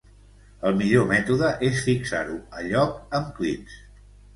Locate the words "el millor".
0.69-1.05